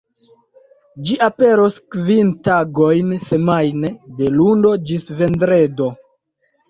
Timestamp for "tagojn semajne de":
2.49-4.31